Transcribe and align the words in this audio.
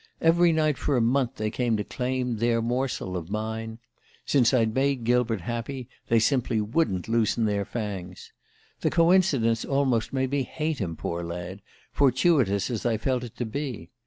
Every 0.19 0.51
night 0.51 0.79
for 0.79 0.97
a 0.97 0.99
month 0.99 1.35
they 1.35 1.51
came 1.51 1.77
to 1.77 1.83
claim 1.83 2.37
their 2.37 2.59
morsel 2.59 3.15
of 3.15 3.29
mine: 3.29 3.77
since 4.25 4.51
I'd 4.51 4.73
made 4.73 5.03
Gilbert 5.03 5.41
happy 5.41 5.89
they 6.07 6.17
simply 6.17 6.59
wouldn't 6.59 7.07
loosen 7.07 7.45
their 7.45 7.65
fangs. 7.65 8.33
The 8.79 8.89
coincidence 8.89 9.63
almost 9.63 10.11
made 10.11 10.31
me 10.31 10.41
hate 10.41 10.79
him, 10.79 10.95
poor 10.95 11.23
lad, 11.23 11.61
fortuitous 11.91 12.71
as 12.71 12.83
I 12.83 12.97
felt 12.97 13.23
it 13.23 13.35
to 13.37 13.45
be. 13.45 13.91